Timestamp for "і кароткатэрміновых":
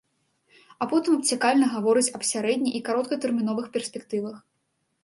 2.81-3.65